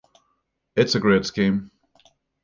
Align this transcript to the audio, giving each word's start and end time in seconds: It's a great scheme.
It's 0.75 0.95
a 0.95 0.99
great 0.99 1.27
scheme. 1.27 1.69